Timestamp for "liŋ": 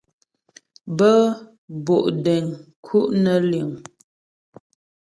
3.49-3.69